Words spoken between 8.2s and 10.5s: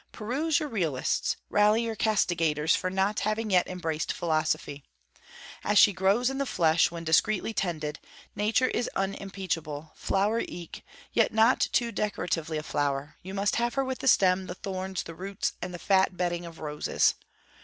nature is unimpeachable, flower